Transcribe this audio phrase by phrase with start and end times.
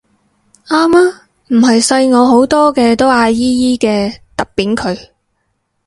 [0.65, 4.97] 啱啊唔係細我好多都嗌姨姨嘅揼扁佢